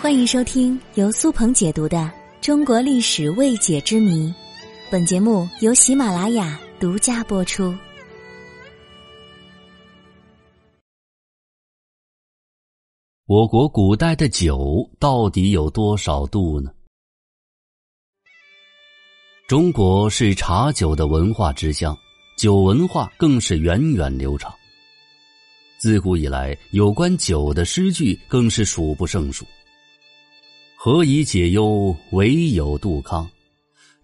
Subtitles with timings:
[0.00, 1.98] 欢迎收听由苏鹏解读的
[2.40, 4.28] 《中国历史未解之谜》，
[4.90, 7.74] 本节目由喜马拉雅独家播出。
[13.26, 16.72] 我国古代的酒到底有多少度呢？
[19.46, 21.96] 中国是茶酒的文化之乡，
[22.36, 24.52] 酒文化更是源远流长。
[25.80, 29.46] 自古以来，有关酒的诗句更是数不胜数。
[30.76, 33.26] 何以解忧，唯有杜康。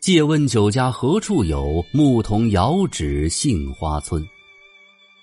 [0.00, 1.84] 借问酒家何处有？
[1.92, 4.26] 牧童遥指杏花村。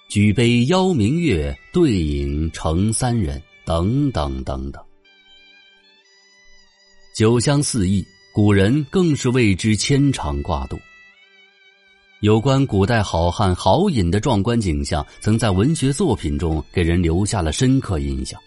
[0.07, 3.41] 举杯邀明月，对影成三人。
[3.65, 4.83] 等等等等。
[7.15, 10.77] 酒香四溢，古人更是为之牵肠挂肚。
[12.23, 18.39] 有关古代好汉豪饮的壮观景象，曾在文学作品中给人留下了深刻印象。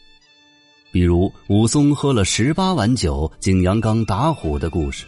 [0.90, 5.04] 比如武松喝了十八碗酒，景阳冈打虎的故事，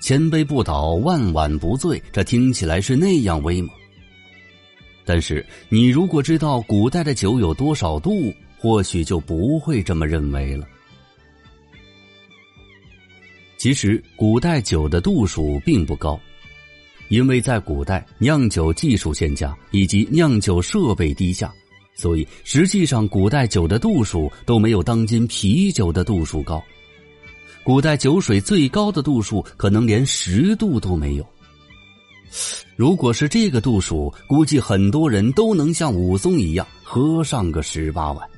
[0.00, 3.70] 千杯不倒，万碗不醉，这听起来是那样威猛。
[5.04, 10.66] 但是你如果知道古代的酒有多少度，或许就不会这么认为了。
[13.58, 16.18] 其实古代酒的度数并不高，
[17.08, 21.52] 因为在古代酿酒技术欠佳，以及酿酒设备低下。
[21.94, 26.62] 所以，实际上，古代酒的度数都没有当今啤酒的度数高。
[27.64, 31.26] 古代酒水最高的度数可能连十度都没有。
[32.76, 38.28] 如果是这个度数，估计很多人都能像武松一样喝上个十八碗。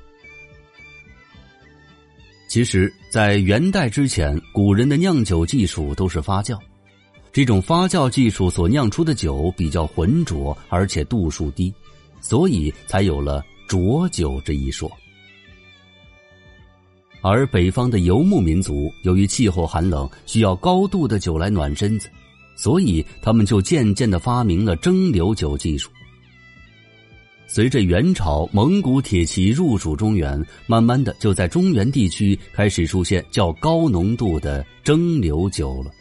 [2.49, 6.57] 其实，在元代之前，古人的酿酒技术都是发酵，
[7.39, 11.73] 这种发酵技术所酿出的酒比较浑浊，而且度数低。
[12.21, 14.91] 所以才有了浊酒这一说。
[17.21, 22.11] 而北方的游牧民族由于气候寒冷，需要高度的酒来暖身子，
[22.57, 25.89] 所以他们就渐渐的发明了蒸馏酒技术。
[27.47, 35.93] 随着元朝蒙古铁骑入主中原，慢慢的就在中原地区开始出现较高浓度的蒸馏酒了。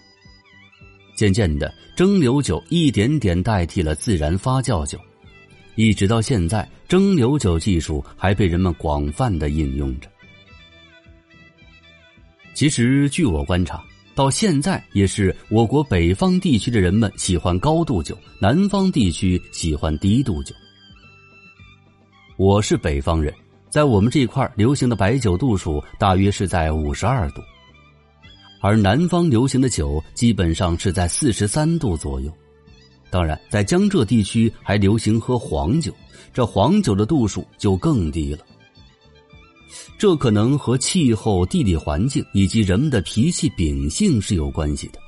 [1.17, 4.99] 渐渐的，蒸馏酒一点点代替了自然发酵酒。
[5.73, 10.07] 一直到现在，蒸馏酒技术还被人们广泛的应用着。
[12.53, 13.83] 其实，据我观察，
[14.13, 20.53] 到现在也是我国北方地区的人们喜欢高度酒，南方地区喜欢低度酒。
[22.35, 23.33] 我是北方人，
[23.71, 27.41] 在我们这块流行的白酒度数大约是在五十二度，
[28.59, 32.31] 而南方流行的酒基本上是在四十三度左右。
[33.09, 35.95] 当然，在江浙地区还流行喝黄酒，
[36.33, 38.45] 这黄酒的度数就更低了。
[39.97, 44.99] 这可能和气候、地理环境以及人们的脾气秉性是有关系的。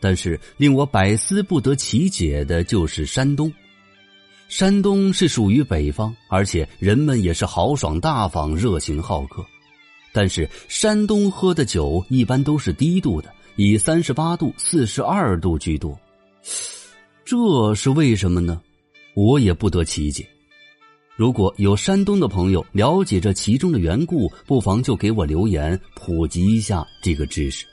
[0.00, 3.52] 但是令我百思不得其解的就是山东，
[4.48, 9.44] 山东是属于北方，而且人们也是豪爽大方、热情好客，
[10.18, 15.96] 但是山东喝的酒一般都是低度的，以三十八度、四十二度居多。
[17.24, 18.60] 这是为什么呢？
[19.14, 20.28] 我也不得其解。
[21.14, 27.64] 如果有山东的朋友了解这其中的缘故，不妨就给我留言普及一下这个知识。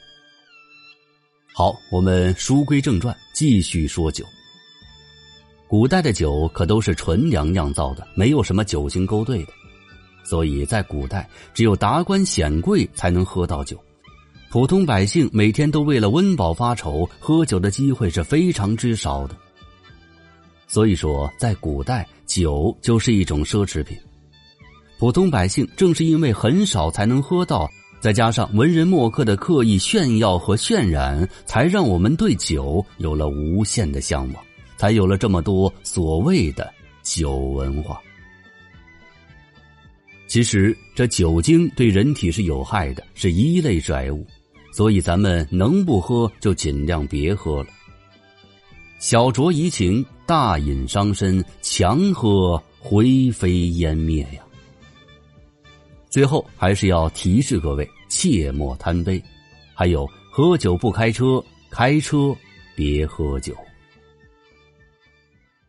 [1.51, 4.23] 好，我们书归正传，继续说酒。
[5.67, 9.53] 古代的酒可都是纯粮酿造的，没有什么酒精勾兑的，
[10.25, 13.79] 所以在古代只有达官显贵才能喝到酒。
[14.49, 19.35] 普通百姓每天都为了温饱发愁，喝酒的机会是非常之少的。
[20.67, 23.97] 所以说，在古代，酒就是一种奢侈品。
[24.97, 27.69] 普通百姓正是因为很少才能喝到，
[27.99, 34.43] 再加上文人墨客的刻意炫耀和渲染，才让我们对酒有了无限的向往，
[34.77, 38.01] 才有了这么多所谓的酒文化。
[40.27, 44.25] 其实，这酒精对人体是有害的，是一类致癌物。
[44.71, 47.69] 所以咱们能不喝就尽量别喝了。
[48.99, 54.41] 小酌怡情，大饮伤身，强喝灰飞烟灭呀。
[56.09, 59.23] 最后还是要提示各位，切莫贪杯。
[59.73, 62.35] 还有，喝酒不开车，开车
[62.75, 63.55] 别喝酒。